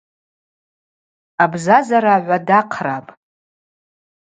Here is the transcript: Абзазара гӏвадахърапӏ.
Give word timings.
Абзазара 1.43 2.15
гӏвадахърапӏ. 2.23 3.09